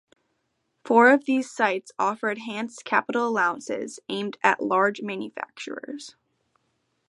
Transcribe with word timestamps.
Four 0.83 1.11
of 1.13 1.25
these 1.25 1.51
sites 1.51 1.91
offer 1.99 2.31
enhanced 2.31 2.83
capital 2.85 3.27
allowances, 3.27 3.99
aimed 4.09 4.39
at 4.41 4.59
large 4.59 5.03
manufacturers. 5.03 6.15